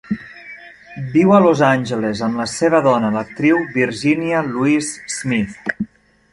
Viu 1.15 1.33
a 1.35 1.41
Los 1.43 1.61
Angeles 1.67 2.23
amb 2.29 2.41
la 2.43 2.49
seva 2.53 2.81
dona, 2.89 3.13
l'actriu 3.19 3.63
Virginia 3.79 4.43
Louise 4.51 5.17
Smith. 5.21 5.75